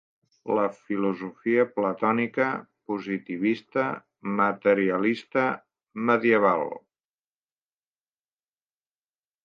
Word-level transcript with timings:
La 0.59 0.63
filosofia 0.85 1.65
platònica, 1.75 2.47
positivista, 2.91 3.85
materialista, 4.41 5.47
medieval. 6.09 6.69